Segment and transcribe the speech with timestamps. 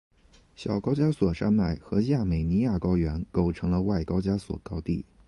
[0.55, 5.05] 小高加索山脉和亚美尼亚高原构成了外高加索高地。